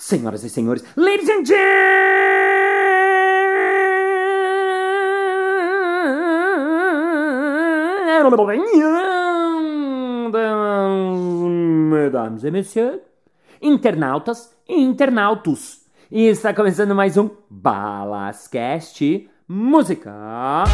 [0.00, 1.90] senhoras e senhores, ladies and gentlemen,
[11.90, 13.00] mesdames et messieurs,
[13.60, 15.80] internautas e internautos.
[16.10, 20.64] E está começando mais um Balascast Música.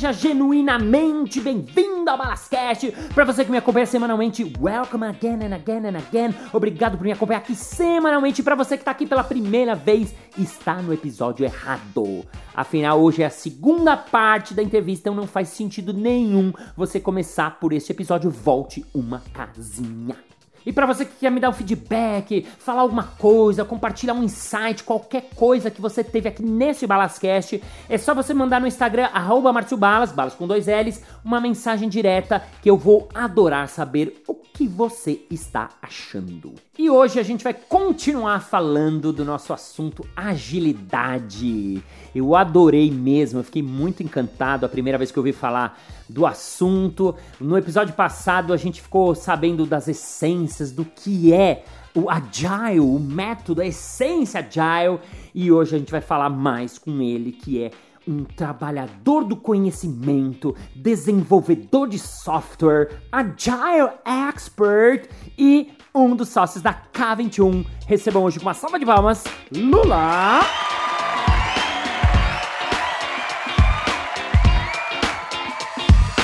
[0.00, 2.90] Seja genuinamente bem-vindo ao Balascast!
[3.14, 6.34] Para você que me acompanha semanalmente, welcome again and again and again.
[6.54, 8.42] Obrigado por me acompanhar aqui semanalmente.
[8.42, 12.24] Para você que tá aqui pela primeira vez, está no episódio errado.
[12.54, 17.60] Afinal, hoje é a segunda parte da entrevista, então não faz sentido nenhum você começar
[17.60, 18.30] por este episódio.
[18.30, 20.29] Volte uma casinha.
[20.64, 24.84] E para você que quer me dar um feedback, falar alguma coisa, compartilhar um insight,
[24.84, 29.52] qualquer coisa que você teve aqui nesse Balascast, é só você mandar no Instagram, arroba
[29.78, 34.66] Balas, balas com dois L's, uma mensagem direta que eu vou adorar saber o que
[34.66, 36.54] você está achando.
[36.80, 41.82] E hoje a gente vai continuar falando do nosso assunto agilidade.
[42.14, 46.24] Eu adorei mesmo, eu fiquei muito encantado a primeira vez que eu ouvi falar do
[46.24, 47.14] assunto.
[47.38, 52.98] No episódio passado a gente ficou sabendo das essências do que é o agile, o
[52.98, 55.00] método, a essência agile,
[55.34, 57.72] e hoje a gente vai falar mais com ele que é
[58.06, 67.66] um trabalhador do conhecimento, desenvolvedor de software, agile expert e um dos sócios da K21.
[67.86, 70.40] Recebam hoje com uma salva de palmas, Lula!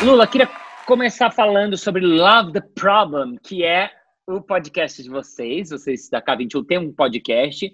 [0.05, 0.49] Lula, queria
[0.87, 3.91] começar falando sobre Love the Problem, que é
[4.27, 5.71] o podcast de vocês.
[5.71, 7.73] Vocês da K21 têm um podcast.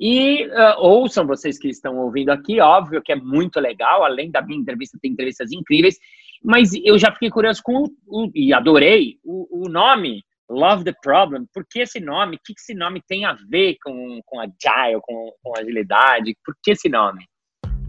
[0.00, 4.42] E uh, ouçam vocês que estão ouvindo aqui, óbvio que é muito legal, além da
[4.42, 5.96] minha entrevista, tem entrevistas incríveis,
[6.42, 10.92] mas eu já fiquei curioso com o, o e adorei o, o, nome Love the
[11.02, 11.46] Problem.
[11.54, 12.36] Por que esse nome?
[12.36, 16.36] O que esse nome tem a ver com, com agile, com, com agilidade?
[16.44, 17.24] Por que esse nome?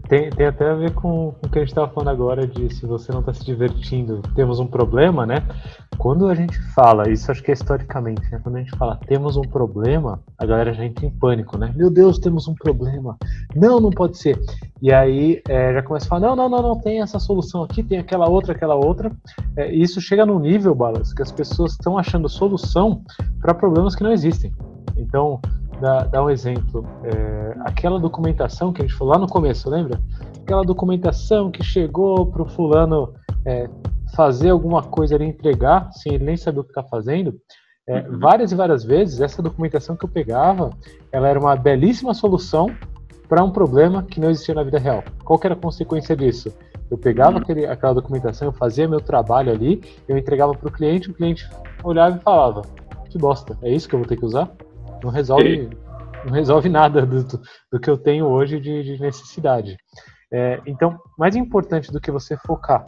[0.08, 2.72] Tem, tem até a ver com, com o que a gente estava falando agora de
[2.74, 5.42] se você não está se divertindo, temos um problema, né?
[5.96, 8.38] Quando a gente fala, isso acho que é historicamente, né?
[8.42, 11.72] Quando a gente fala temos um problema, a galera já entra em pânico, né?
[11.74, 13.16] Meu Deus, temos um problema.
[13.56, 14.38] Não, não pode ser.
[14.82, 17.82] E aí é, já começa a falar, não, não, não, não, tem essa solução aqui,
[17.82, 19.10] tem aquela outra, aquela outra.
[19.56, 23.02] É, e isso chega num nível, Balas, que as pessoas estão achando solução
[23.40, 24.52] para problemas que não existem.
[24.96, 25.40] Então,
[25.84, 26.86] dar, dar um exemplo.
[27.04, 30.00] É, aquela documentação que a gente falou lá no começo, lembra?
[30.42, 33.12] Aquela documentação que chegou para o fulano
[33.44, 33.68] é,
[34.16, 37.34] fazer alguma coisa ali, entregar, sem ele nem saber o que está fazendo.
[37.86, 38.18] É, uhum.
[38.18, 40.70] Várias e várias vezes, essa documentação que eu pegava,
[41.12, 42.66] ela era uma belíssima solução
[43.28, 45.04] para um problema que não existia na vida real.
[45.22, 46.50] Qual era a consequência disso?
[46.90, 47.42] Eu pegava uhum.
[47.42, 51.46] aquele, aquela documentação, eu fazia meu trabalho ali, eu entregava para o cliente, o cliente
[51.82, 52.62] olhava e falava:
[53.10, 54.50] que bosta, é isso que eu vou ter que usar?
[55.04, 55.68] Não resolve,
[56.24, 57.22] não resolve nada do,
[57.70, 59.76] do que eu tenho hoje de, de necessidade.
[60.32, 62.86] É, então, mais importante do que você focar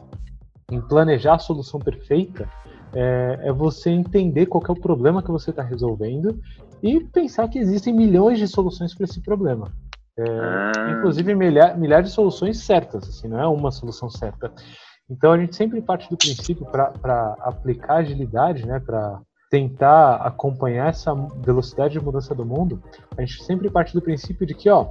[0.73, 2.49] em planejar a solução perfeita
[2.95, 6.41] é, é você entender qual é o problema que você está resolvendo
[6.83, 9.71] e pensar que existem milhões de soluções para esse problema.
[10.19, 10.97] É, ah.
[10.97, 14.51] Inclusive milhares milhar de soluções certas, assim, não é uma solução certa.
[15.09, 19.21] Então a gente sempre parte do princípio para aplicar agilidade, né, para
[19.51, 22.83] tentar acompanhar essa velocidade de mudança do mundo,
[23.17, 24.89] a gente sempre parte do princípio de que, ó,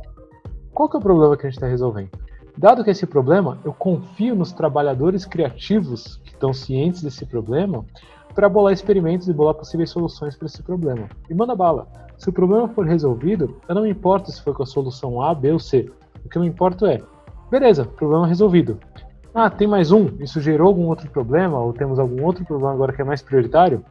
[0.74, 2.12] qual que é o problema que a gente está resolvendo?
[2.58, 7.86] Dado que esse problema, eu confio nos trabalhadores criativos que estão cientes desse problema
[8.34, 11.10] para bolar experimentos e bolar possíveis soluções para esse problema.
[11.30, 11.88] E manda bala.
[12.18, 15.36] Se o problema for resolvido, eu não me importo se for com a solução A,
[15.36, 15.92] B ou C.
[16.24, 17.02] O que eu me importo é,
[17.52, 18.80] beleza, problema resolvido.
[19.34, 20.08] Ah, tem mais um?
[20.22, 21.60] Isso gerou algum outro problema?
[21.60, 23.84] Ou temos algum outro problema agora que é mais prioritário?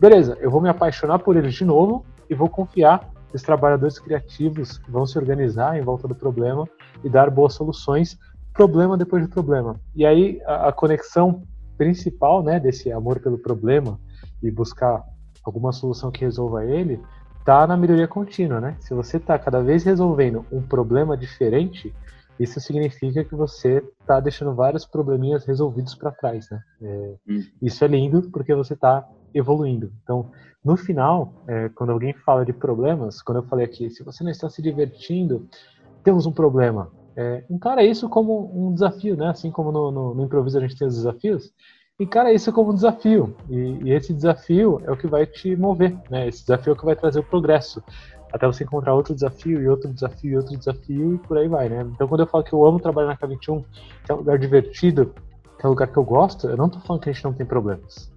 [0.00, 3.98] Beleza, eu vou me apaixonar por eles de novo e vou confiar que os trabalhadores
[3.98, 6.66] criativos vão se organizar em volta do problema
[7.04, 8.18] e dar boas soluções,
[8.54, 9.78] problema depois de problema.
[9.94, 11.42] E aí a, a conexão
[11.76, 14.00] principal, né, desse amor pelo problema
[14.42, 15.04] e buscar
[15.44, 16.98] alguma solução que resolva ele,
[17.44, 18.76] tá na melhoria contínua, né?
[18.80, 21.94] Se você está cada vez resolvendo um problema diferente,
[22.38, 26.60] isso significa que você está deixando vários probleminhas resolvidos para trás, né?
[26.82, 27.42] É, hum.
[27.60, 29.92] Isso é lindo porque você está evoluindo.
[30.02, 30.30] Então,
[30.64, 34.30] no final, é, quando alguém fala de problemas, quando eu falei aqui, se você não
[34.30, 35.48] está se divertindo,
[36.04, 36.90] temos um problema.
[37.16, 39.28] É, encara isso como um desafio, né?
[39.28, 41.52] Assim como no, no, no improviso a gente tem os desafios,
[41.98, 43.34] encara isso como um desafio.
[43.48, 46.28] E, e, esse desafio é o que vai te mover, né?
[46.28, 47.82] Esse desafio é o que vai trazer o progresso.
[48.32, 51.68] até você encontrar outro desafio e outro desafio e outro desafio e por aí vai,
[51.68, 51.86] né?
[51.94, 53.64] Então quando eu falo que eu amo trabalhar na K21,
[54.04, 55.14] que é um lugar divertido,
[55.58, 57.32] que é um lugar que eu gosto, eu não tô falando que a gente não
[57.32, 58.10] tem problemas.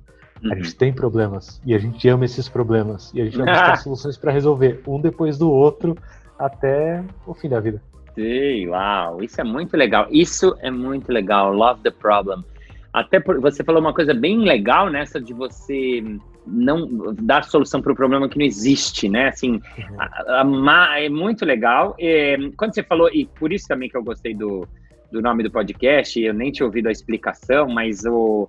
[0.43, 0.51] Uhum.
[0.51, 3.77] A gente tem problemas e a gente ama esses problemas e a gente vai buscar
[3.81, 5.97] soluções para resolver um depois do outro
[6.37, 7.81] até o fim da vida.
[8.13, 10.07] Sim, uau, isso é muito legal.
[10.11, 11.53] Isso é muito legal.
[11.53, 12.43] Love the problem.
[12.91, 16.03] Até por, você falou uma coisa bem legal nessa de você
[16.45, 19.29] não dar solução para o problema que não existe, né?
[19.29, 19.61] Assim, uhum.
[19.97, 21.95] a, a, é muito legal.
[22.55, 24.67] Quando você falou, e por isso também que eu gostei do,
[25.11, 28.47] do nome do podcast, eu nem tinha ouvido a explicação, mas o,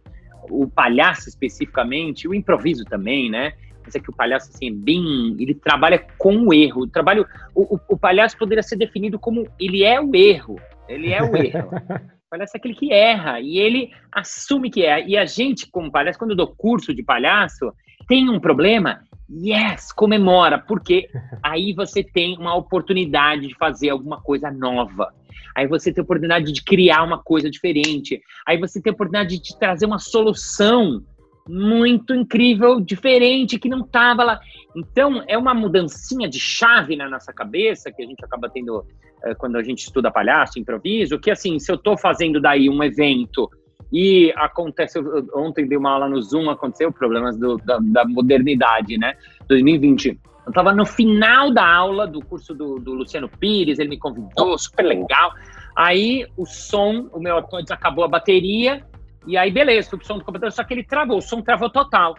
[0.50, 3.52] o palhaço especificamente, o improviso também, né?
[3.84, 5.36] Mas é que o palhaço, assim, é bem.
[5.38, 6.82] Ele trabalha com o erro.
[6.82, 10.56] O, trabalho, o, o, o palhaço poderia ser definido como ele é o erro.
[10.88, 11.68] Ele é o erro.
[11.68, 15.06] o palhaço é aquele que erra e ele assume que é.
[15.06, 17.72] E a gente, como palhaço, quando eu dou curso de palhaço,
[18.08, 19.02] tem um problema?
[19.30, 21.08] Yes, comemora, porque
[21.42, 25.12] aí você tem uma oportunidade de fazer alguma coisa nova.
[25.54, 28.20] Aí você tem a oportunidade de criar uma coisa diferente.
[28.46, 31.02] Aí você tem a oportunidade de trazer uma solução
[31.48, 34.40] muito incrível, diferente, que não estava lá.
[34.74, 38.84] Então, é uma mudancinha de chave na nossa cabeça que a gente acaba tendo
[39.24, 42.82] é, quando a gente estuda palhaço, improviso, que assim, se eu estou fazendo daí um
[42.82, 43.50] evento
[43.92, 44.98] e acontece,
[45.34, 49.14] ontem dei uma aula no Zoom, aconteceu problemas do, da, da modernidade, né?
[49.48, 50.18] 2020.
[50.44, 54.58] Eu estava no final da aula do curso do, do, Luciano Pires, ele me convidou,
[54.58, 55.32] super legal.
[55.76, 58.84] Aí o som, o meu acabou a bateria,
[59.26, 62.14] e aí beleza, pro som do computador, só que ele travou, o som travou total.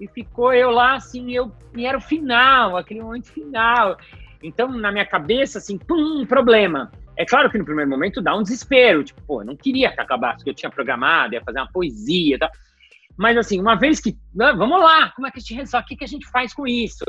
[0.00, 3.96] E ficou eu lá, assim, eu, e era o final, aquele momento final.
[4.42, 6.90] Então, na minha cabeça, assim, pum, problema.
[7.18, 10.00] É claro que no primeiro momento dá um desespero, tipo, pô, eu não queria que
[10.00, 12.48] acabasse, porque eu tinha programado, ia fazer uma poesia e tal.
[13.16, 15.84] Mas assim, uma vez que, vamos lá, como é que a gente resolve?
[15.84, 17.04] O que, que a gente faz com isso?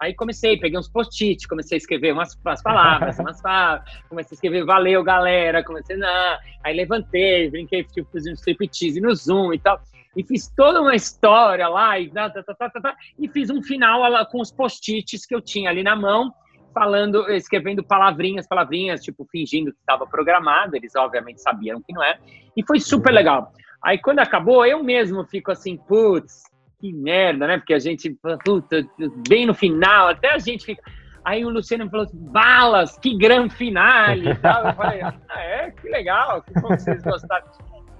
[0.00, 4.36] Aí comecei, peguei uns post-it, comecei a escrever umas, umas palavras, umas palavras, comecei a
[4.36, 9.60] escrever valeu, galera, comecei, não, aí levantei, brinquei, tipo, fiz um striptease no Zoom e
[9.60, 9.80] tal,
[10.16, 14.02] e fiz toda uma história lá, e, tá, tá, tá, tá, e fiz um final
[14.26, 16.34] com os post-its que eu tinha ali na mão,
[16.72, 22.18] falando, escrevendo palavrinhas, palavrinhas, tipo, fingindo que estava programado, eles obviamente sabiam que não é,
[22.56, 23.16] e foi super uhum.
[23.16, 23.52] legal.
[23.82, 26.42] Aí quando acabou, eu mesmo fico assim, putz,
[26.82, 27.58] que merda, né?
[27.58, 28.84] Porque a gente, puta,
[29.28, 30.82] bem no final, até a gente fica.
[31.24, 34.66] Aí o Luciano falou assim, balas, que grande finale e tal.
[34.66, 37.46] Eu falei, ah, é, que legal, que bom que vocês gostaram.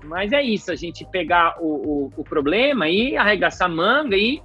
[0.04, 4.42] Mas é isso, a gente pegar o, o, o problema e arregaçar a manga e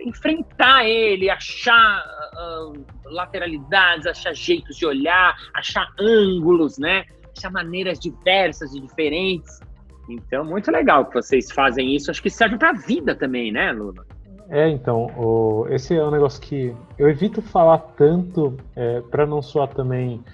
[0.00, 2.02] enfrentar ele, achar
[2.34, 7.04] uh, lateralidades, achar jeitos de olhar, achar ângulos, né?
[7.36, 9.60] Achar maneiras diversas e diferentes.
[10.08, 12.10] Então, muito legal que vocês fazem isso.
[12.10, 14.04] Acho que serve para a vida também, né, Lula?
[14.48, 19.40] É, então, o, esse é um negócio que eu evito falar tanto é, para não
[19.40, 20.24] soar também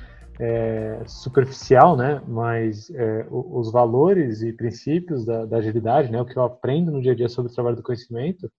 [0.40, 2.22] é, superficial, né?
[2.26, 6.20] Mas é, os valores e princípios da, da, agilidade, né?
[6.20, 8.50] O que eu aprendo no dia a dia sobre o trabalho do conhecimento,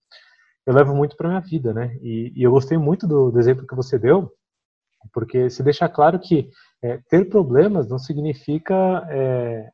[0.67, 1.97] eu levo muito para minha vida, né?
[2.01, 4.29] E, e, eu gostei muito do, do, exemplo que você deu,
[5.13, 6.49] porque se deixa claro que
[6.83, 8.75] é, ter problemas não significa
[9.09, 9.69] é,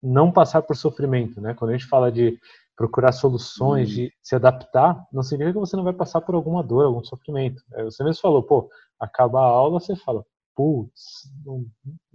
[0.00, 1.54] não passar por sofrimento, né?
[1.54, 2.38] Quando a gente fala de
[2.76, 6.84] procurar soluções, de se adaptar, não significa que você não vai passar por alguma dor,
[6.84, 7.60] algum sofrimento.
[7.74, 8.70] É, você mesmo falou, pô,
[9.00, 10.24] acaba a aula, você fala,
[10.54, 11.28] putz,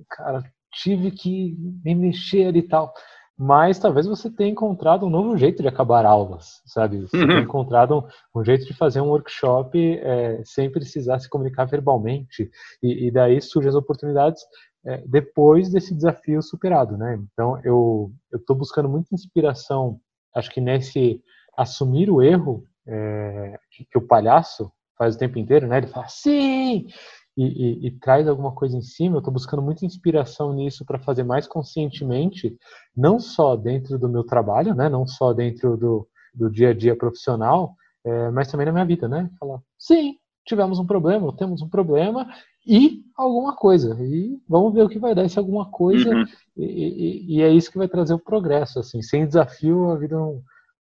[0.10, 2.94] cara, tive que me mexer e tal.
[3.38, 7.02] Mas talvez você tenha encontrado um novo jeito de acabar aulas, sabe?
[7.02, 7.28] Você uhum.
[7.28, 12.50] tenha encontrado um, um, jeito de fazer um workshop é, sem precisar se comunicar verbalmente.
[12.82, 14.44] E, e daí surgem as oportunidades
[14.86, 17.20] é, depois desse desafio superado, né?
[17.32, 20.00] Então eu estou buscando muita inspiração,
[20.36, 21.22] acho que nesse
[21.58, 25.78] assumir o erro é, que, que, o palhaço faz o tempo inteiro, né?
[25.78, 26.88] Ele fala sim
[27.36, 29.16] e, e, e traz alguma coisa em cima.
[29.16, 32.56] Eu estou buscando muita inspiração nisso para fazer mais conscientemente,
[32.96, 34.90] não só dentro do meu trabalho, né?
[34.90, 37.76] Não só dentro do, do dia a dia profissional,
[38.06, 39.30] é, mas também na minha vida, né?
[39.40, 42.28] Falar sim, tivemos um problema, temos um problema
[42.66, 43.98] e alguma coisa.
[44.02, 46.10] E vamos ver o que vai dar esse alguma coisa.
[46.10, 46.24] Uhum.
[46.58, 48.80] E, e, e, é isso que vai trazer o progresso.
[48.80, 50.42] Assim, sem desafio a vida não,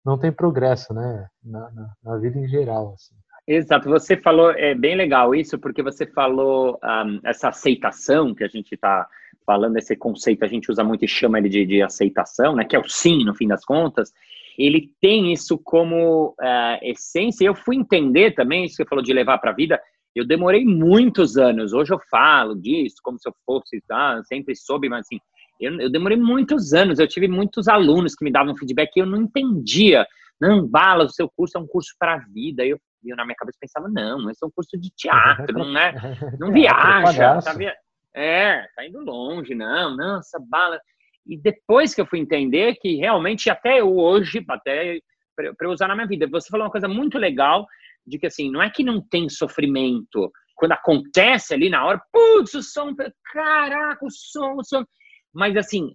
[0.04, 1.28] não tem progresso, né?
[1.44, 2.94] Na, na, na vida em geral.
[2.94, 3.14] Assim.
[3.52, 8.48] Exato, você falou, é bem legal isso, porque você falou um, essa aceitação que a
[8.48, 9.08] gente está
[9.44, 12.64] falando, esse conceito a gente usa muito e chama ele de, de aceitação, né?
[12.64, 14.12] Que é o sim, no fim das contas
[14.58, 17.44] ele tem isso como uh, essência.
[17.44, 19.80] Eu fui entender também, isso que você falou de levar para a vida,
[20.14, 21.72] eu demorei muitos anos.
[21.72, 24.22] Hoje eu falo disso como se eu fosse, tá?
[24.24, 25.18] sempre soube, mas assim,
[25.60, 26.98] eu, eu, demorei muitos anos.
[26.98, 30.06] Eu tive muitos alunos que me davam feedback e eu não entendia.
[30.40, 32.64] Não, bala, o seu curso é um curso para a vida.
[32.64, 35.78] Eu, E eu na minha cabeça pensava, não, esse é um curso de teatro, não
[35.78, 35.92] é?
[36.38, 37.74] Não viaja, tá via...
[38.14, 40.80] É, tá indo longe, não, não, essa bala.
[41.26, 44.98] E depois que eu fui entender que realmente até hoje, até
[45.36, 47.66] para eu usar na minha vida, você falou uma coisa muito legal
[48.06, 52.54] de que assim, não é que não tem sofrimento, quando acontece ali na hora, putz,
[52.54, 52.94] o som,
[53.32, 54.84] caraca, o som, o som.
[55.32, 55.94] Mas assim,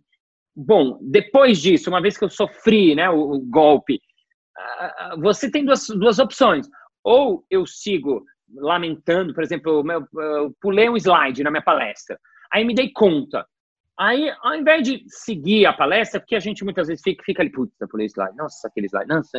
[0.55, 4.00] bom, depois disso, uma vez que eu sofri, né, o, o golpe,
[5.19, 6.67] você tem duas, duas opções.
[7.05, 9.83] Ou eu sigo lamentando, por exemplo,
[10.19, 12.19] eu, pulei um slide na minha palestra,
[12.51, 13.45] aí me dei conta.
[13.97, 17.50] Aí, ao invés de seguir a palestra, porque a gente muitas vezes fica, fica ali,
[17.50, 19.29] putz, eu pulei slide, nossa, aquele slide, nossa,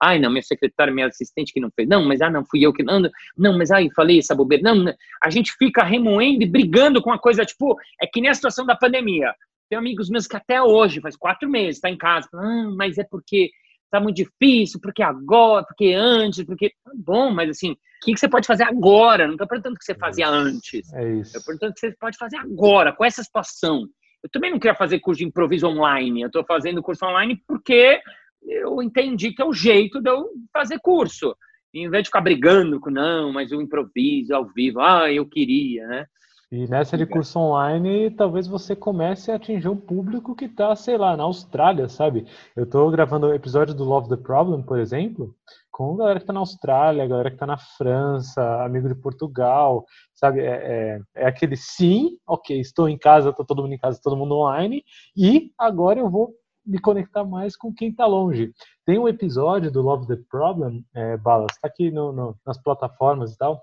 [0.00, 2.72] ai, não, meu secretário, minha assistente que não fez, não, mas ah, não, fui eu
[2.72, 3.02] que, não,
[3.36, 7.12] não, mas ai, falei essa bobeira, não, não, a gente fica remoendo e brigando com
[7.12, 9.34] a coisa, tipo, é que nem a situação da pandemia.
[9.68, 13.04] Tem amigos meus que até hoje, faz quatro meses, está em casa, ah, mas é
[13.04, 13.50] porque
[13.90, 16.72] tá muito difícil, porque agora, porque antes, porque.
[16.84, 19.26] Tá bom, mas assim, o que, que você pode fazer agora?
[19.26, 20.92] Não estou perguntando o que você fazia é antes.
[20.92, 21.36] É isso.
[21.36, 23.88] Estou perguntando o que você pode fazer agora, com essa situação.
[24.22, 26.22] Eu também não queria fazer curso de improviso online.
[26.22, 28.00] Eu estou fazendo curso online porque
[28.42, 31.36] eu entendi que é o jeito de eu fazer curso.
[31.72, 35.86] Em vez de ficar brigando com, não, mas o improviso ao vivo, ah, eu queria,
[35.86, 36.06] né?
[36.50, 40.96] E nessa de curso online, talvez você comece a atingir um público que está, sei
[40.96, 42.26] lá, na Austrália, sabe?
[42.56, 45.36] Eu estou gravando um episódio do Love the Problem, por exemplo,
[45.70, 50.40] com galera que está na Austrália, galera que está na França, amigo de Portugal, sabe?
[50.40, 54.16] É, é, é, aquele sim, ok, estou em casa, está todo mundo em casa, todo
[54.16, 54.82] mundo online,
[55.14, 58.54] e agora eu vou me conectar mais com quem está longe.
[58.86, 63.34] Tem um episódio do Love the Problem, é, Balas, está aqui no, no, nas plataformas
[63.34, 63.62] e tal,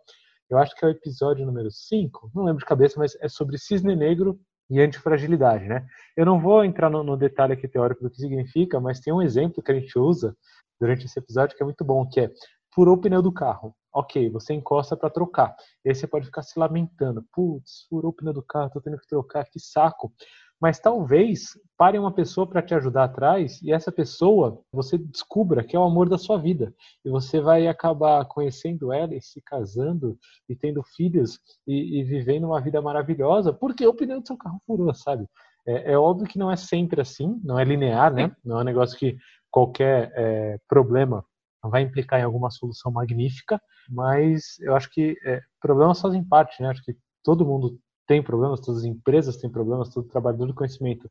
[0.49, 3.57] eu acho que é o episódio número 5, não lembro de cabeça, mas é sobre
[3.57, 5.85] cisne negro e antifragilidade, né?
[6.15, 9.21] Eu não vou entrar no, no, detalhe aqui teórico do que significa, mas tem um
[9.21, 10.35] exemplo que a gente usa
[10.79, 12.31] durante esse episódio que é muito bom, que é
[12.73, 13.73] furou o pneu do carro.
[13.93, 15.55] Ok, você encosta para trocar.
[15.83, 17.23] E aí você pode ficar se lamentando.
[17.31, 20.13] Putz, furou o pneu do carro, tô tendo que trocar, que saco
[20.61, 25.75] mas talvez pare uma pessoa para te ajudar atrás e essa pessoa você descubra que
[25.75, 30.17] é o amor da sua vida e você vai acabar conhecendo ela e se casando
[30.47, 34.59] e tendo filhos e, e vivendo uma vida maravilhosa porque o pneu do seu carro
[34.65, 35.27] furou, sabe?
[35.67, 38.31] É, é, óbvio que não é sempre assim, não é linear, né?
[38.43, 39.17] Não é um negócio que
[39.49, 41.25] qualquer é, problema
[41.63, 43.59] vai implicar em alguma solução magnífica,
[43.89, 46.69] mas eu acho que é, problemas fazem parte, né?
[46.69, 51.09] Acho que todo mundo tem problemas, todas as empresas têm problemas, todo trabalhador de conhecimento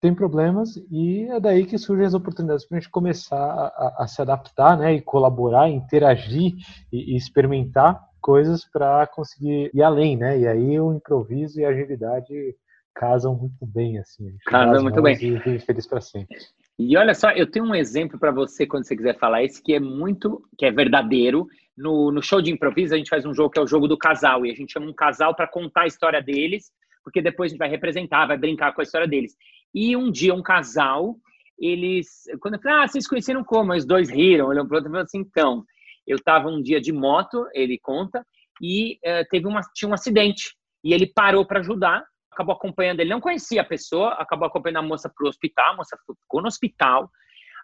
[0.00, 4.06] tem problemas e é daí que surgem as oportunidades para a gente começar a, a,
[4.06, 6.52] se adaptar, né, e colaborar, interagir
[6.92, 10.38] e, e experimentar coisas para conseguir ir além, né?
[10.38, 12.56] E aí o improviso e a agilidade
[12.94, 14.36] casam muito bem, assim.
[14.46, 15.16] Casam muito bem.
[15.16, 16.36] E feliz para sempre.
[16.78, 19.72] E olha só, eu tenho um exemplo para você quando você quiser falar esse que
[19.72, 23.50] é muito, que é verdadeiro no, no show de improviso, a gente faz um jogo
[23.50, 25.86] que é o jogo do casal, e a gente chama um casal para contar a
[25.86, 26.72] história deles,
[27.04, 29.36] porque depois a gente vai representar, vai brincar com a história deles.
[29.74, 31.16] E um dia, um casal,
[31.58, 32.24] eles.
[32.40, 33.74] Quando eu falei, ah, vocês conheceram como?
[33.74, 35.64] Os dois riram, olham para outro e falaram assim: então,
[36.06, 38.24] eu estava um dia de moto, ele conta,
[38.60, 40.56] e uh, teve uma, tinha um acidente.
[40.82, 42.04] E ele parou para ajudar,
[42.36, 45.76] acabou acompanhando, ele não conhecia a pessoa, acabou acompanhando a moça para o hospital, a
[45.76, 47.10] moça ficou no hospital,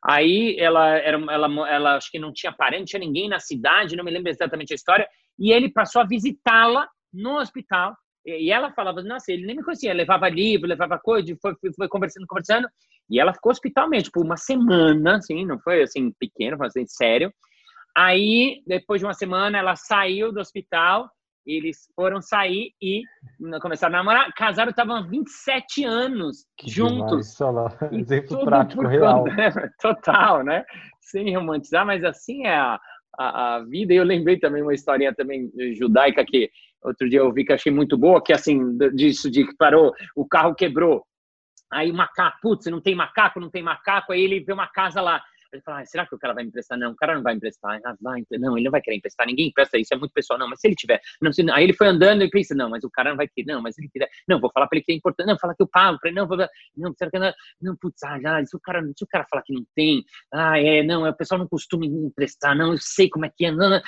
[0.04, 4.04] Aí ela era, ela, ela acho que não tinha parente, tinha ninguém na cidade, não
[4.04, 5.08] me lembro exatamente a história.
[5.38, 7.96] E ele passou a visitá-la no hospital.
[8.26, 12.26] E ela falava, nossa, ele nem me conhecia, levava livro, levava coisa, foi, foi conversando,
[12.26, 12.68] conversando.
[13.08, 17.32] E ela ficou hospitalmente por uma semana, assim, não foi assim pequeno, foi assim, sério.
[17.96, 21.10] Aí, depois de uma semana, ela saiu do hospital
[21.46, 23.02] eles foram sair e
[23.60, 24.32] começaram a namorar.
[24.34, 27.36] Casaram, estavam há 27 anos que juntos.
[27.36, 27.78] Demais, lá.
[27.92, 29.24] Exemplo prático, real.
[29.80, 30.64] Total, né?
[31.00, 32.80] Sem romantizar, mas assim é a,
[33.18, 33.92] a, a, vida.
[33.92, 36.50] E eu lembrei também uma historinha também judaica que
[36.82, 40.26] outro dia eu vi que achei muito boa, que assim, disso de que parou, o
[40.26, 41.04] carro quebrou.
[41.72, 44.12] Aí o macaco, putz, não tem macaco, não tem macaco.
[44.12, 45.22] Aí ele vê uma casa lá
[45.56, 46.78] ele fala, ah, será que o cara vai me emprestar?
[46.78, 47.80] Não, o cara não vai emprestar.
[47.84, 49.26] Ah, vai, não, ele não vai querer emprestar.
[49.26, 50.38] Ninguém empresta isso, é muito pessoal.
[50.38, 51.00] Não, mas se ele tiver.
[51.20, 53.52] Não, se, aí ele foi andando e pensa, não, mas o cara não vai querer.
[53.52, 54.08] Não, mas ele quiser.
[54.28, 55.26] Não, vou falar para ele que é importante.
[55.26, 56.18] Não, falar que eu pago para ele.
[56.18, 56.36] Não, vou,
[56.76, 57.32] não, será que não?
[57.60, 60.04] Não, putz, ah, já, se o, cara, se o cara falar que não tem.
[60.32, 62.56] Ah, é, não, é, o pessoal não costuma emprestar.
[62.56, 63.50] Não, eu sei como é que é.
[63.50, 63.80] Não, não,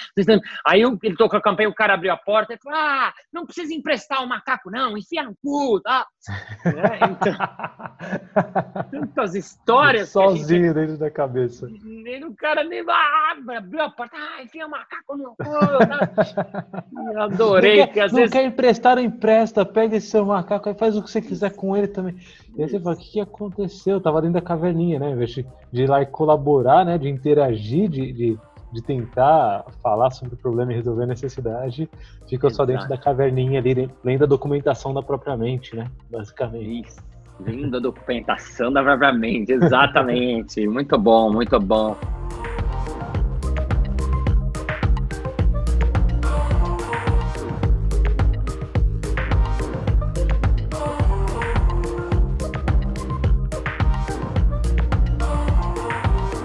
[0.66, 3.44] aí eu, ele tocou a campanha, o cara abriu a porta e falou, ah, não
[3.44, 6.06] precisa emprestar o macaco, não, enfia no cu, tá?
[6.74, 7.34] É, então,
[8.90, 10.10] tantas histórias.
[10.10, 10.74] Sozinho gente...
[10.74, 11.53] dentro da cabeça.
[11.62, 15.44] Ele, o cara nem ah, abriu a porta, ah, enfia macaco no cu.
[17.18, 17.80] Adorei.
[17.80, 18.32] Não, quer, às não vezes...
[18.32, 21.88] quer emprestar, empresta, pega esse seu macaco e faz o que você quiser com ele
[21.88, 22.16] também.
[22.56, 23.94] E aí você fala, o que, que aconteceu?
[23.94, 25.10] Eu tava dentro da caverninha, né?
[25.10, 26.98] Em vez de, ir lá e colaborar, né?
[26.98, 28.38] De interagir, de, de,
[28.72, 31.88] de tentar falar sobre o problema e resolver a necessidade,
[32.28, 32.54] fica Exato.
[32.54, 35.90] só dentro da caverninha ali, lendo a documentação da própria mente, né?
[36.10, 36.88] Basicamente.
[36.88, 37.13] Isso.
[37.40, 40.66] Lendo a documentação da própria mente, exatamente.
[40.68, 41.96] muito bom, muito bom.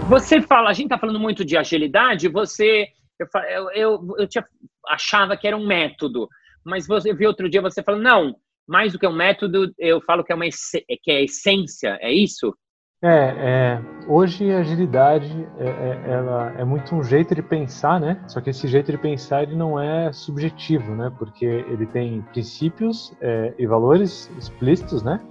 [0.09, 2.87] Você fala, a gente está falando muito de agilidade, você.
[3.19, 4.43] Eu, eu, eu, tinha,
[4.87, 6.27] achava que era um método,
[6.65, 8.35] mas você viu outro dia você falando, não,
[8.69, 12.55] mais do que um método, eu falo que é, uma, que é essência, é isso?
[13.01, 18.21] É, é, hoje a agilidade é, é, ela é muito um jeito de pensar, né?
[18.27, 21.11] Só que esse jeito de pensar ele não é subjetivo, né?
[21.17, 25.21] Porque ele tem princípios é, e valores explícitos, né?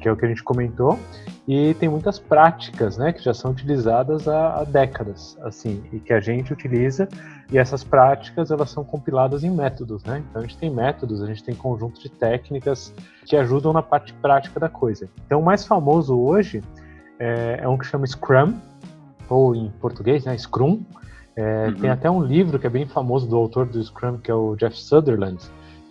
[0.00, 0.96] Que é o que a gente comentou,
[1.48, 6.12] e tem muitas práticas, né, que já são utilizadas há, há, décadas, assim, e que
[6.12, 7.08] a gente utiliza,
[7.50, 10.22] e essas práticas elas são compiladas em métodos, né?
[10.28, 12.92] Então a gente tem métodos, a gente tem conjunto de técnicas
[13.24, 15.08] que ajudam na parte prática da coisa.
[15.26, 16.62] Então o mais famoso hoje
[17.18, 18.54] é, é um que chama Scrum,
[19.28, 20.82] ou em português, né, Scrum.
[21.36, 21.74] É, uhum.
[21.74, 24.56] Tem até um livro que é bem famoso do autor do Scrum, que é o
[24.56, 25.38] Jeff Sutherland,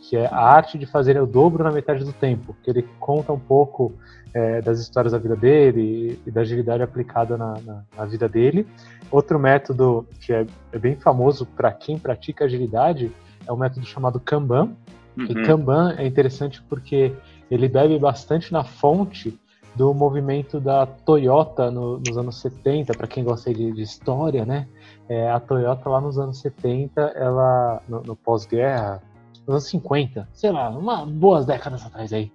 [0.10, 3.34] que é a arte de fazer o dobro na metade do tempo, que ele conta
[3.34, 3.94] um pouco
[4.34, 8.68] é, das histórias da vida dele e, da agilidade aplicada na, na, na, vida dele.
[9.10, 13.12] Outro método que é, é bem famoso para quem pratica agilidade
[13.48, 14.72] é o método chamado Kanban.
[15.18, 15.26] Uhum.
[15.26, 17.14] E Kanban é interessante porque
[17.50, 19.40] ele bebe bastante na fonte
[19.74, 24.68] do movimento da Toyota no, nos anos 70, para quem gosta de, de história, né?
[25.10, 29.02] É, a Toyota lá nos anos 70, ela no, no pós-guerra,
[29.48, 32.32] anos 50, sei lá, uma boas décadas atrás aí.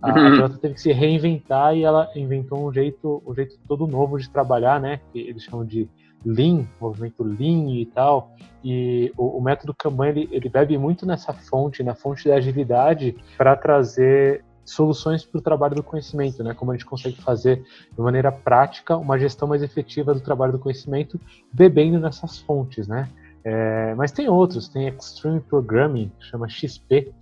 [0.00, 0.26] A, uhum.
[0.26, 4.18] a Toyota teve que se reinventar e ela inventou um jeito, um jeito todo novo
[4.18, 5.00] de trabalhar, né?
[5.12, 5.88] Que eles chamam de
[6.24, 8.32] Lean, movimento Lean e tal.
[8.62, 13.16] E o, o método Kanban ele, ele bebe muito nessa fonte, na fonte da agilidade,
[13.36, 16.54] para trazer soluções para o trabalho do conhecimento, né?
[16.54, 20.58] Como a gente consegue fazer de maneira prática uma gestão mais efetiva do trabalho do
[20.58, 21.20] conhecimento,
[21.52, 23.08] bebendo nessas fontes, né?
[23.44, 27.12] É, mas tem outros, tem Extreme Programming, que chama XP,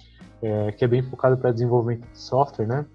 [0.40, 2.86] é, que é bem focado para desenvolvimento de software, né?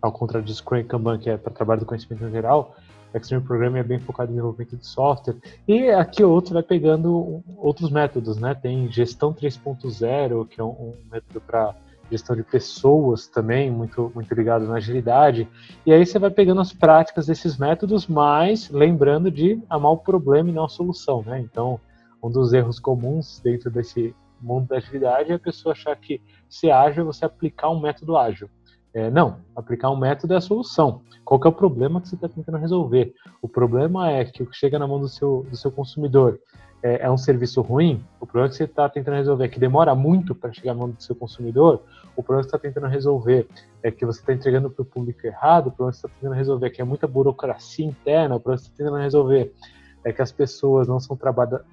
[0.00, 2.76] Ao contrário do Scrum Kanban, que é para trabalho do conhecimento em geral,
[3.14, 5.36] Extreme Programming é bem focado em desenvolvimento de software.
[5.66, 8.54] E aqui outro vai pegando outros métodos, né?
[8.54, 11.74] Tem Gestão 3.0, que é um, um método para
[12.10, 15.46] gestão de pessoas também, muito, muito ligado na agilidade.
[15.84, 20.48] E aí você vai pegando as práticas desses métodos, mas lembrando de amar o problema
[20.48, 21.38] e não a solução, né?
[21.40, 21.78] Então,
[22.22, 26.70] um dos erros comuns dentro desse mundo da agilidade é a pessoa achar que ser
[26.70, 28.48] ágil é você aplicar um método ágil.
[28.94, 31.02] É, não, aplicar um método é a solução.
[31.24, 33.14] Qual é o problema que você está tentando resolver?
[33.42, 36.40] O problema é que o que chega na mão do seu, do seu consumidor
[36.82, 39.94] é, é um serviço ruim, o problema que você está tentando resolver é que demora
[39.94, 41.82] muito para chegar na mão do seu consumidor,
[42.16, 43.48] o problema que você está tentando resolver
[43.82, 46.36] é que você está entregando para o público errado, o problema que você está tentando
[46.36, 49.52] resolver é que é muita burocracia interna, o problema que você está tentando resolver
[50.08, 51.16] é que as pessoas não são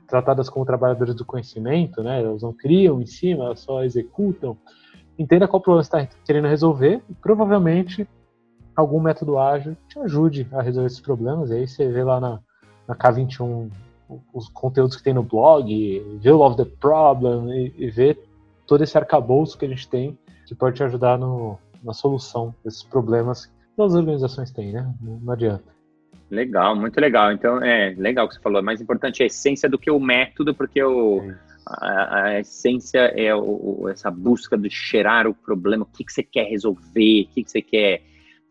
[0.08, 2.22] tratadas como trabalhadores do conhecimento, né?
[2.22, 4.58] Elas não criam em cima, elas só executam.
[5.18, 8.08] Entenda qual problema você está querendo resolver e provavelmente
[8.76, 11.50] algum método ágil te ajude a resolver esses problemas.
[11.50, 12.40] E aí você vê lá na,
[12.88, 13.72] na K21
[14.34, 18.20] os conteúdos que tem no blog, vê o Love the Problem e, e vê
[18.68, 22.84] todo esse arcabouço que a gente tem que pode te ajudar no, na solução desses
[22.84, 24.94] problemas que as organizações têm, né?
[25.02, 25.75] Não adianta.
[26.30, 27.32] Legal, muito legal.
[27.32, 28.62] Então, é legal que você falou.
[28.64, 31.32] Mais importante é a essência do que o método, porque o,
[31.66, 36.24] a, a, essência é o, essa busca de cheirar o problema, o que, que você
[36.24, 38.02] quer resolver, o que, que você quer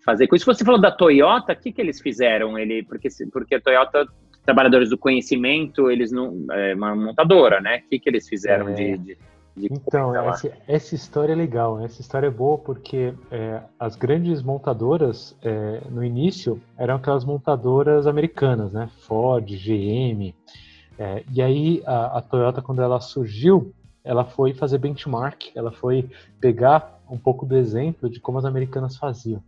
[0.05, 0.47] fazer com isso.
[0.47, 2.59] Você falou da Toyota, o que, que eles fizeram?
[2.59, 4.07] Ele, porque, porque a Toyota
[4.45, 6.45] trabalhadores do conhecimento, eles não.
[6.53, 7.83] É uma montadora, né?
[7.85, 8.73] O que, que eles fizeram é.
[8.73, 9.19] de, de,
[9.57, 11.81] Então, essa, essa, história é legal.
[11.81, 18.07] Essa história é boa porque é, as grandes montadoras, é, no início, eram aquelas montadoras
[18.07, 18.91] americanas, né?
[19.07, 20.35] Ford, GM.
[20.99, 26.11] É, e aí, a, a Toyota, quando ela surgiu, ela foi fazer benchmark, ela foi
[26.41, 29.43] pegar um pouco do exemplo de como as americanas faziam.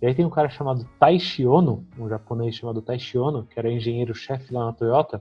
[0.00, 3.70] E aí tem um cara chamado Taishi Ono, um japonês chamado Taishi Ono, que era
[3.70, 5.20] engenheiro-chefe lá na Toyota.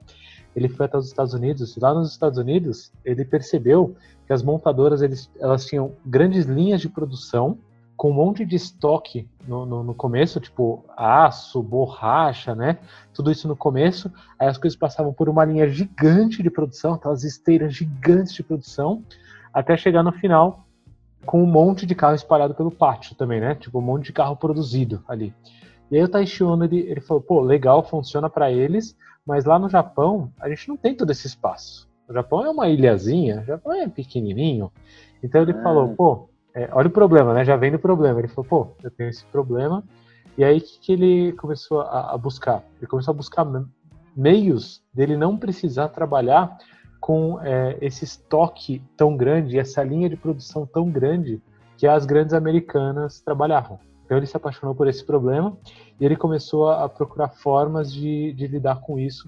[0.57, 5.03] Ele foi até os Estados Unidos lá nos Estados Unidos ele percebeu que as montadoras
[5.03, 7.59] eles, elas tinham grandes linhas de produção
[7.95, 12.79] com um monte de estoque no, no, no, começo, tipo aço, borracha, né?
[13.13, 14.11] Tudo isso no começo.
[14.39, 19.03] Aí as coisas passavam por uma linha gigante de produção, aquelas esteiras gigantes de produção,
[19.53, 20.65] até chegar no final
[21.23, 23.53] com um monte de carro espalhado pelo pátio também, né?
[23.53, 25.33] Tipo, um monte de carro produzido ali.
[25.91, 28.95] E aí o Taishi Ono, ele, ele falou, pô, legal, funciona para eles,
[29.27, 31.87] mas lá no Japão a gente não tem todo esse espaço.
[32.07, 34.71] O Japão é uma ilhazinha, o Japão é pequenininho.
[35.21, 35.61] Então ele ah.
[35.61, 37.43] falou, pô, é, olha o problema, né?
[37.43, 38.19] Já vem do problema.
[38.19, 39.83] Ele falou, pô, eu tenho esse problema.
[40.37, 42.63] E aí que, que ele começou a, a buscar?
[42.77, 43.45] Ele começou a buscar
[44.15, 46.57] meios dele não precisar trabalhar
[46.99, 51.41] com é, esse estoque tão grande, essa linha de produção tão grande
[51.77, 53.79] que as grandes americanas trabalhavam.
[54.07, 55.55] Então ele se apaixonou por esse problema
[55.99, 59.27] e ele começou a, procurar formas de, de lidar com isso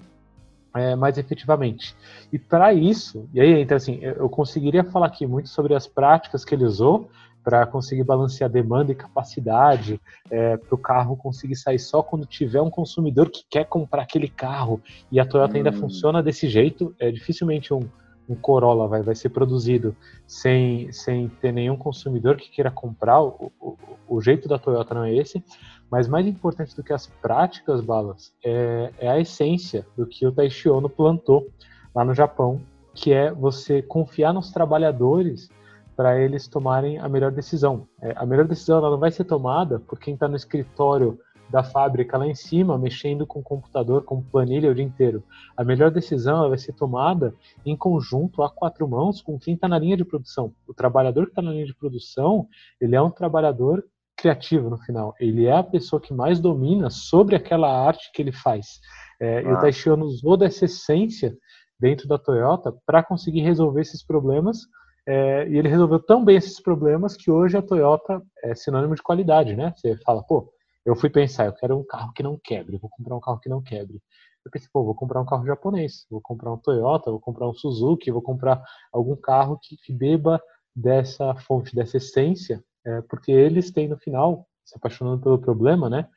[0.74, 1.94] é, mais efetivamente.
[2.32, 6.46] E para isso, e aí então assim, eu conseguiria falar aqui muito sobre as práticas
[6.46, 7.10] que ele usou
[7.44, 12.60] para conseguir balancear demanda e capacidade, é, para o carro conseguir sair só quando tiver
[12.60, 14.80] um consumidor que quer comprar aquele carro.
[15.12, 15.56] E a Toyota hum.
[15.58, 16.94] ainda funciona desse jeito.
[16.98, 17.88] É dificilmente um,
[18.30, 19.94] um Corolla vai, vai ser produzido
[20.26, 23.20] sem, sem ter nenhum consumidor que queira comprar.
[23.20, 23.76] O, o,
[24.08, 25.42] o jeito da Toyota não é esse.
[25.90, 30.30] Mas mais importante do que as práticas, Balas, é, é a essência do que o
[30.30, 31.48] Taishi Ono plantou
[31.92, 32.60] lá no Japão,
[32.94, 35.50] que é você confiar nos trabalhadores
[35.96, 37.88] para eles tomarem a melhor decisão.
[38.00, 41.18] É, a melhor decisão ela não vai ser tomada por quem está no escritório
[41.50, 45.22] da fábrica lá em cima, mexendo com o computador, com planilha o dia inteiro.
[45.56, 47.34] A melhor decisão vai ser tomada
[47.66, 50.52] em conjunto, a quatro mãos, com quem está na linha de produção.
[50.66, 52.46] O trabalhador que está na linha de produção,
[52.80, 53.84] ele é um trabalhador
[54.16, 55.14] criativo no final.
[55.18, 58.80] Ele é a pessoa que mais domina sobre aquela arte que ele faz.
[59.20, 59.42] É, ah.
[59.42, 59.60] E o ah.
[59.60, 61.36] Taishi usou dessa essência
[61.78, 64.58] dentro da Toyota para conseguir resolver esses problemas
[65.06, 69.02] é, e ele resolveu tão bem esses problemas que hoje a Toyota é sinônimo de
[69.02, 69.72] qualidade, né?
[69.74, 70.52] Você fala, pô,
[70.84, 73.48] eu fui pensar, eu quero um carro que não quebre, vou comprar um carro que
[73.48, 74.00] não quebre.
[74.44, 77.54] Eu pensei, pô, vou comprar um carro japonês, vou comprar um Toyota, vou comprar um
[77.54, 78.62] Suzuki, vou comprar
[78.92, 80.40] algum carro que, que beba
[80.74, 86.08] dessa fonte, dessa essência, é, porque eles têm no final, se apaixonando pelo problema, né?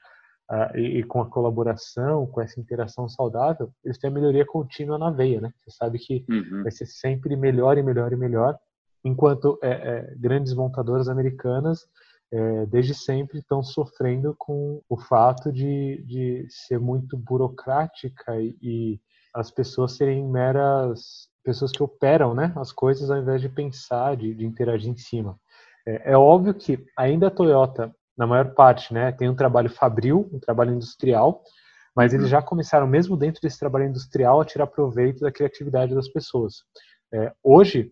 [0.50, 4.98] Uh, e, e, com a colaboração, com essa interação saudável, eles têm a melhoria contínua
[4.98, 5.54] na veia, né?
[5.60, 6.64] Você sabe que uhum.
[6.64, 8.58] vai ser sempre melhor e melhor e melhor
[9.04, 11.86] enquanto é, é, grandes montadoras americanas
[12.34, 19.00] é, desde sempre estão sofrendo com o fato de, de ser muito burocrática e, e,
[19.36, 24.34] as pessoas serem meras pessoas que operam né, as coisas ao invés de pensar, de,
[24.34, 25.38] de interagir em cima.
[25.88, 30.30] É, é, óbvio que ainda a Toyota, na maior parte, né, tem um trabalho fabril,
[30.32, 31.44] um trabalho industrial,
[31.96, 32.32] mas eles uhum.
[32.32, 36.64] já começaram, mesmo dentro desse trabalho industrial, a tirar proveito da criatividade das pessoas.
[37.14, 37.92] É, hoje,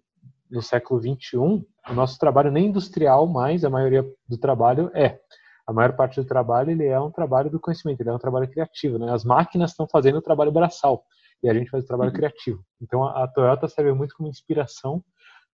[0.50, 5.20] no século 21, o nosso trabalho nem industrial mais, a maioria do trabalho é.
[5.66, 8.50] A maior parte do trabalho ele é um trabalho do conhecimento, ele é um trabalho
[8.50, 8.98] criativo.
[8.98, 9.12] Né?
[9.12, 11.04] As máquinas estão fazendo o trabalho braçal
[11.44, 12.16] e a gente faz o trabalho uhum.
[12.16, 12.64] criativo.
[12.82, 15.04] Então a, a Toyota serve muito como inspiração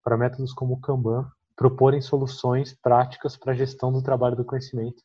[0.04, 5.02] para métodos como o Kanban proporem soluções práticas para a gestão do trabalho do conhecimento.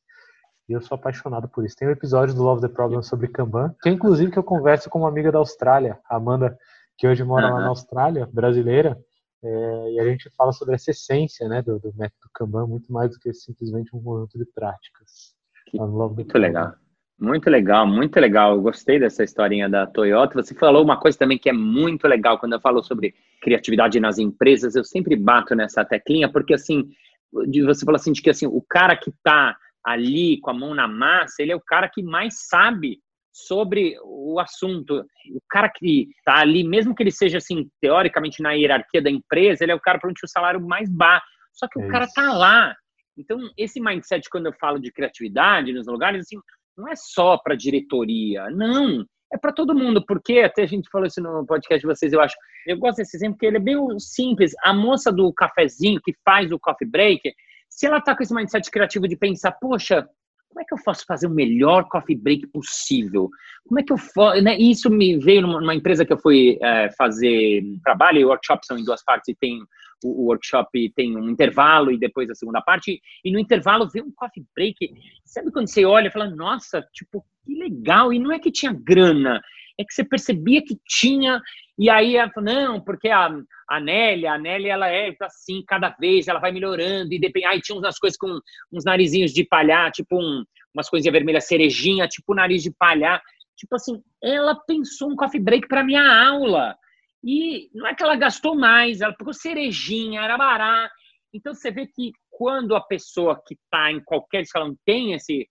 [0.69, 1.75] E eu sou apaixonado por isso.
[1.77, 4.89] Tem um episódio do Love the Problem sobre Kanban, que é inclusive que eu converso
[4.89, 6.57] com uma amiga da Austrália, Amanda,
[6.97, 8.99] que hoje mora lá na Austrália, brasileira,
[9.45, 13.11] é, e a gente fala sobre essa essência né, do, do, método Kanban, muito mais
[13.11, 15.35] do que simplesmente um conjunto de práticas.
[15.75, 16.75] muito legal.
[17.19, 18.57] Muito legal, muito legal.
[18.57, 20.43] Eu gostei dessa historinha da Toyota.
[20.43, 24.19] Você falou uma coisa também que é muito legal quando eu falo sobre criatividade nas
[24.19, 24.75] empresas.
[24.75, 26.89] Eu sempre bato nessa teclinha, porque assim,
[27.33, 30.89] você falou assim de que assim, o cara que está ali com a mão na
[30.89, 32.99] massa, ele é o cara que mais sabe
[33.33, 35.01] sobre o assunto.
[35.35, 39.65] O cara que está ali, mesmo que ele seja assim, teoricamente na hierarquia da empresa,
[39.65, 41.27] ele é o cara para onde o salário mais baixo.
[41.53, 42.77] Só que é o cara está lá.
[43.17, 46.37] Então, esse mindset, quando eu falo de criatividade nos lugares, assim,
[46.77, 49.05] não é só para diretoria, não.
[49.33, 52.21] É para todo mundo, porque até a gente falou isso no podcast de vocês, eu
[52.21, 52.37] acho.
[52.67, 54.53] Eu gosto desse exemplo, porque ele é bem simples.
[54.63, 57.33] A moça do cafezinho que faz o coffee break,
[57.69, 60.07] se ela está com esse mindset criativo de pensar, poxa,
[60.53, 63.31] como é que eu posso fazer o melhor coffee break possível?
[63.67, 64.43] Como é que eu faço?
[64.43, 64.57] Né?
[64.59, 68.85] Isso me veio numa, empresa que eu fui é, fazer trabalho, e workshops são em
[68.85, 69.63] duas partes, e tem
[70.05, 74.05] o, o, workshop tem um intervalo e depois a segunda parte, e no intervalo veio
[74.05, 74.93] um coffee break.
[75.25, 78.73] Sabe quando você olha e fala, nossa, tipo, que legal, e não é que tinha
[78.73, 79.41] grana,
[79.79, 81.41] é que você percebia que tinha,
[81.79, 83.31] e aí não, porque a,
[83.69, 87.61] a Nélia, a Nélia, ela é assim, cada vez, ela vai melhorando, e depende, aí
[87.61, 88.39] tinha umas coisas com
[88.73, 93.21] uns narizinhos de palhar, tipo um, umas coisinhas vermelhas, cerejinha, tipo nariz de palhar,
[93.57, 96.77] tipo assim, ela pensou um coffee break para minha aula,
[97.25, 100.93] e não é que ela gastou mais, ela pegou cerejinha, era barato,
[101.33, 105.49] então você vê que quando a pessoa que está em qualquer escalão tem esse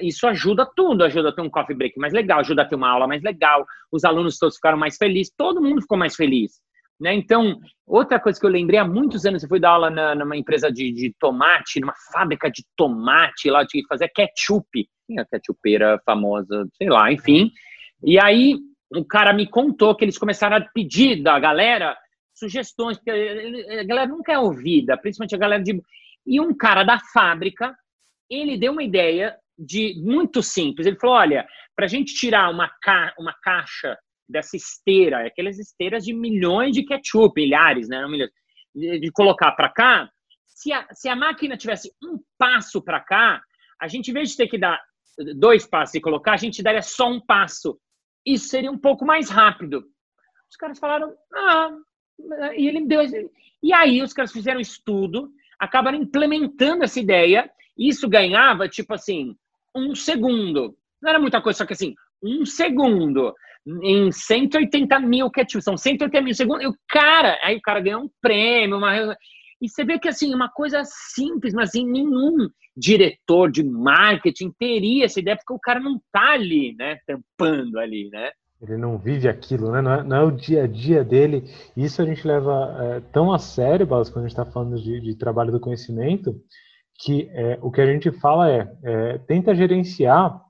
[0.00, 2.90] isso ajuda tudo, ajuda a ter um coffee break mais legal, ajuda a ter uma
[2.90, 6.60] aula mais legal, os alunos todos ficaram mais felizes, todo mundo ficou mais feliz.
[7.00, 7.14] Né?
[7.14, 10.36] Então, outra coisa que eu lembrei há muitos anos, eu fui dar aula na, numa
[10.36, 16.66] empresa de, de tomate, numa fábrica de tomate lá, de fazer ketchup, tinha ketchupeira famosa,
[16.76, 17.50] sei lá, enfim.
[18.02, 18.56] E aí
[18.90, 21.96] o cara me contou que eles começaram a pedir da galera
[22.32, 25.80] sugestões, porque a galera nunca é ouvida, principalmente a galera de.
[26.26, 27.74] E um cara da fábrica,
[28.30, 30.86] ele deu uma ideia de muito simples.
[30.86, 33.96] Ele falou: olha, para a gente tirar uma, ca uma caixa
[34.28, 38.06] dessa esteira, aquelas esteiras de milhões de ketchup, milhares, né?
[38.06, 38.30] Milhões,
[38.74, 40.10] de, de colocar para cá,
[40.46, 43.42] se a, se a máquina tivesse um passo para cá,
[43.80, 44.80] a gente, em vez de ter que dar
[45.36, 47.78] dois passos e colocar, a gente daria só um passo.
[48.26, 49.84] Isso seria um pouco mais rápido.
[50.50, 51.70] Os caras falaram, ah,
[52.56, 53.02] e ele deu.
[53.62, 59.36] E aí os caras fizeram estudo, acabaram implementando essa ideia, e isso ganhava, tipo assim,
[59.74, 60.76] um segundo.
[61.02, 63.34] Não era muita coisa, só que assim, um segundo
[63.82, 68.02] em 180 mil ketchup, são 180 mil segundos, e o cara, aí o cara ganhou
[68.02, 69.16] um prêmio, uma,
[69.60, 75.06] e você vê que assim, uma coisa simples, mas em nenhum diretor de marketing teria
[75.06, 78.30] essa ideia, porque o cara não tá ali, né, tampando ali, né?
[78.60, 79.82] Ele não vive aquilo, né?
[79.82, 81.44] Não é, não é o dia a dia dele.
[81.76, 85.00] Isso a gente leva é, tão a sério, Balas, quando a gente está falando de,
[85.00, 86.34] de, trabalho do conhecimento,
[86.98, 90.40] que é, o que a gente fala é, é, tenta gerenciar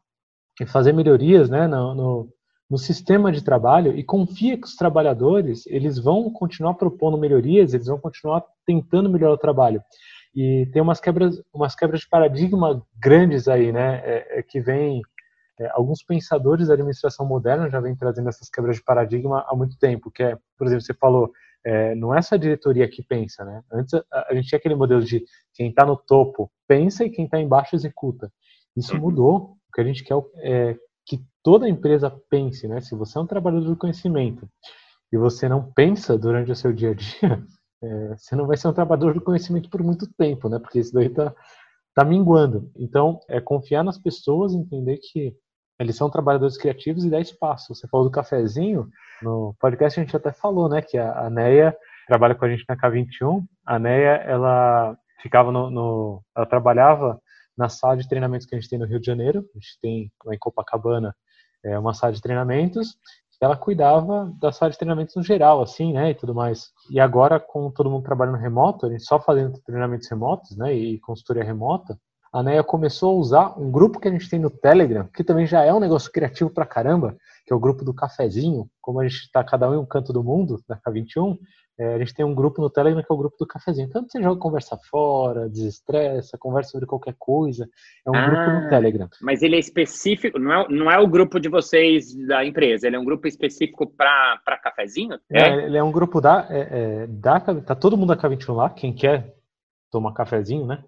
[0.61, 2.29] e fazer melhorias né, no, no,
[2.71, 7.87] no, sistema de trabalho e confia que os trabalhadores eles vão continuar propondo melhorias, eles
[7.87, 9.83] vão continuar tentando melhorar o trabalho.
[10.35, 15.01] E tem umas quebras, umas quebras de paradigma grandes aí, né, é, é que vem
[15.59, 19.79] é, alguns pensadores da administração moderna já vêm trazendo essas quebras de paradigma há muito
[19.79, 21.31] tempo, que é, por exemplo, você falou,
[21.65, 23.63] é, não é essa diretoria que pensa, né?
[23.73, 25.25] Antes a, a gente tinha aquele modelo de
[25.55, 28.31] quem está no topo pensa e quem está embaixo executa.
[28.77, 29.01] Isso uhum.
[29.01, 29.37] mudou.
[29.69, 32.81] O que a gente quer é que toda empresa pense, né?
[32.81, 34.49] Se você é um trabalhador do conhecimento
[35.13, 37.45] e você não pensa durante o seu dia a dia,
[37.83, 40.59] é, você não vai ser um trabalhador do conhecimento por muito tempo, né?
[40.59, 41.35] Porque isso daí está
[41.95, 42.71] tá minguando.
[42.77, 45.35] Então, é confiar nas pessoas, entender que
[45.79, 47.75] eles são trabalhadores criativos e dá espaço.
[47.75, 48.89] Você falou do cafezinho,
[49.23, 52.77] no podcast a gente até falou, né, que a, Neia trabalha com a gente na
[52.77, 53.45] K21.
[53.67, 57.21] A Neia, ela ficava no, no, ela trabalhava
[57.57, 59.41] na sala de treinamentos que a gente tem no Rio de Janeiro.
[59.55, 61.15] A gente tem lá em Copacabana
[61.65, 62.97] é, uma sala de treinamentos.
[63.41, 66.71] Ela cuidava da sala de treinamentos no geral, assim, né, e tudo mais.
[66.89, 71.01] E agora, com todo mundo trabalhando remoto, a gente só fazendo treinamentos remotos, né, e
[71.01, 71.99] consultoria remota,
[72.35, 75.47] a NEA começou a usar um grupo que a gente tem no Telegram, que também
[75.47, 77.17] já é um negócio criativo pra caramba,
[77.47, 78.69] que é o grupo do cafezinho.
[78.81, 81.39] Como a gente está cada um em um canto do mundo, da K21,
[81.79, 83.87] é, a gente tem um grupo no Telegram que é o grupo do cafezinho.
[83.87, 87.69] Então você joga conversa fora, desestressa, conversa sobre qualquer coisa.
[88.05, 89.09] É um ah, grupo no ah, Telegram.
[89.23, 92.97] Mas ele é específico, não é, não é o grupo de vocês da empresa, ele
[92.97, 95.15] é um grupo específico para cafezinho?
[95.31, 95.41] É?
[95.41, 95.67] é?
[95.67, 97.39] ele é um grupo da, é, é da.
[97.39, 99.33] Tá todo mundo da K21 lá, quem quer
[99.89, 100.83] tomar cafezinho, né?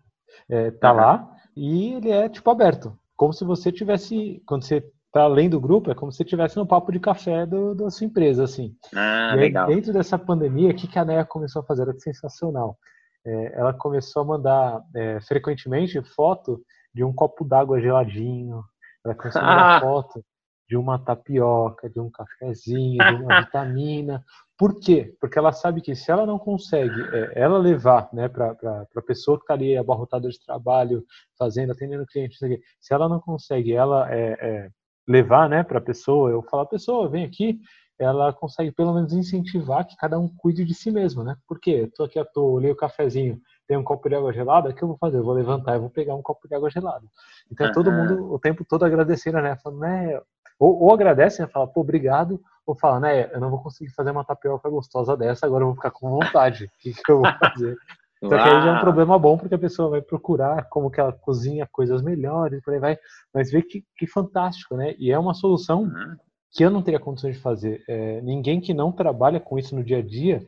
[0.50, 0.96] É, tá uhum.
[0.98, 5.60] lá e ele é tipo aberto, como se você tivesse, quando você tá além do
[5.60, 8.74] grupo, é como se você estivesse no papo de café do, da sua empresa, assim.
[8.94, 9.66] Ah, e legal.
[9.66, 11.82] dentro dessa pandemia, o que, que a NEA começou a fazer?
[11.82, 12.76] Era sensacional.
[13.24, 16.60] É, ela começou a mandar é, frequentemente foto
[16.94, 18.62] de um copo d'água geladinho,
[19.04, 19.80] ela começou a mandar ah.
[19.82, 20.24] foto
[20.68, 24.24] de uma tapioca, de um cafezinho, de uma vitamina,
[24.58, 25.14] por quê?
[25.20, 28.56] Porque ela sabe que se ela não consegue, é, ela levar né, para
[28.96, 31.04] a pessoa que está ali abarrotada de trabalho,
[31.38, 32.38] fazendo, atendendo cliente,
[32.80, 34.70] se ela não consegue ela é, é,
[35.06, 37.60] levar né, para a pessoa, eu falo, pessoa, vem aqui,
[37.98, 41.34] ela consegue pelo menos incentivar que cada um cuide de si mesmo, né?
[41.48, 44.68] Porque eu tô aqui à toa, olhei o cafezinho, tem um copo de água gelada,
[44.68, 45.16] o que eu vou fazer?
[45.16, 47.06] Eu vou levantar, eu vou pegar um copo de água gelada.
[47.50, 47.72] Então uhum.
[47.72, 49.56] todo mundo o tempo todo agradecendo, né?
[49.56, 50.20] Falando, né?
[50.58, 51.48] Ou, ou agradece, né?
[51.48, 55.46] Fala, pô, obrigado, ou fala, né, eu não vou conseguir fazer uma tapioca gostosa dessa,
[55.46, 56.64] agora eu vou ficar com vontade.
[56.64, 57.76] O que, que eu vou fazer?
[58.24, 60.98] Só que aí já é um problema bom, porque a pessoa vai procurar como que
[60.98, 62.98] ela cozinha coisas melhores, por aí vai.
[63.32, 64.94] Mas vê que, que fantástico, né?
[64.98, 66.16] E é uma solução uhum.
[66.50, 67.84] que eu não teria condições de fazer.
[67.86, 70.42] É, ninguém que não trabalha com isso no dia a dia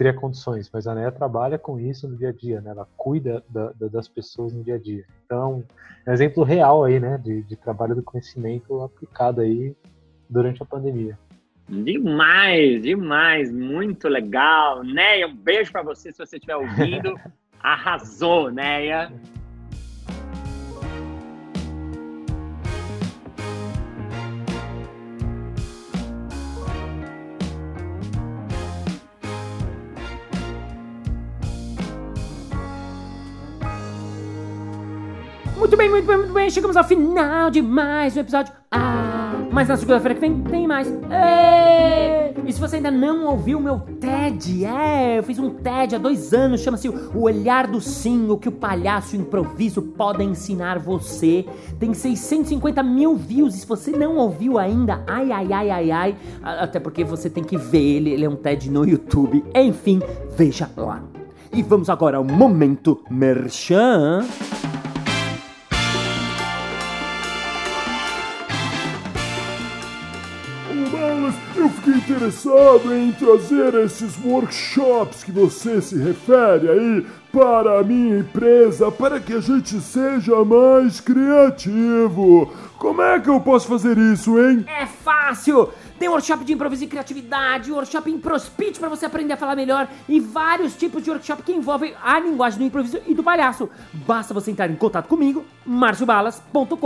[0.00, 2.70] teria condições, mas a NEA trabalha com isso no dia a dia, né?
[2.70, 5.04] Ela cuida da, da, das pessoas no dia a dia.
[5.26, 5.62] Então,
[6.06, 7.18] é um exemplo real aí, né?
[7.18, 9.76] De, de trabalho do conhecimento aplicado aí
[10.26, 11.18] durante a pandemia.
[11.68, 14.82] Demais, demais, muito legal.
[14.82, 17.14] Neia, um beijo para você se você estiver ouvindo.
[17.60, 19.12] Arrasou, Neia.
[35.80, 36.50] Bem, muito bem, muito bem.
[36.50, 38.52] Chegamos ao final de mais um episódio.
[38.70, 39.32] Ah!
[39.50, 40.86] Mas na segunda-feira que vem tem mais.
[42.46, 46.34] E se você ainda não ouviu meu TED, é, eu fiz um TED há dois
[46.34, 50.78] anos, chama-se O Olhar do Sim, o que o palhaço e o improviso podem ensinar
[50.78, 51.46] você.
[51.78, 56.16] Tem 650 mil views, e se você não ouviu ainda, ai, ai, ai, ai, ai,
[56.42, 59.42] até porque você tem que ver ele, ele é um TED no YouTube.
[59.54, 60.02] Enfim,
[60.36, 61.02] veja lá.
[61.54, 64.26] E vamos agora ao momento merchan.
[72.10, 79.20] Interessado em trazer esses workshops que você se refere aí para a minha empresa para
[79.20, 82.52] que a gente seja mais criativo.
[82.78, 84.64] Como é que eu posso fazer isso, hein?
[84.66, 85.68] É fácil!
[86.00, 89.86] Tem workshop de improviso e criatividade, workshop em ProSpeech para você aprender a falar melhor
[90.08, 93.70] e vários tipos de workshop que envolvem a linguagem do improviso e do palhaço.
[93.92, 96.80] Basta você entrar em contato comigo, marciobalas.com.br.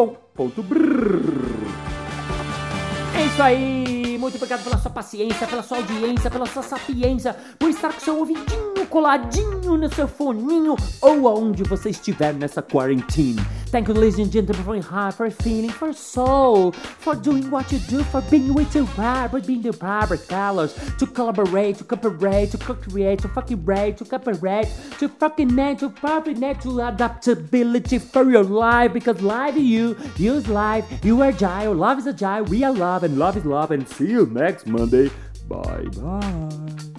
[3.16, 4.04] É isso aí!
[4.24, 8.18] Muito obrigado pela sua paciência, pela sua audiência, pela sua sapiência, por estar com seu
[8.18, 13.44] ouvidinho coladinho no seu foninho ou aonde você estiver nessa quarentena.
[13.74, 17.72] Thank you, ladies and gentlemen, for your heart, for feeling, for soul, for doing what
[17.72, 22.52] you do, for being with your for being the proper colors, to collaborate, to cooperate,
[22.52, 24.68] to co-create, to fucking rate, to cooperate,
[25.00, 29.96] to fucking net, to proper net, to adaptability for your life, because life is you,
[30.18, 33.44] you is life, you are agile, love is agile, we are love, and love is
[33.44, 35.10] love, and see you next Monday.
[35.48, 36.93] Bye bye.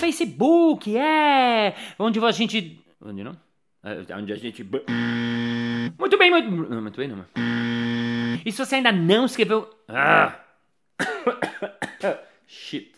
[0.00, 1.74] Facebook, é!
[1.98, 2.80] Onde a gente.
[3.00, 3.36] Onde não?
[3.84, 4.64] É, onde a gente.
[5.98, 7.24] Muito bem, muito, muito bem, não.
[8.44, 9.68] E se você ainda não escreveu.
[9.86, 10.40] Ah!
[12.48, 12.89] Shit.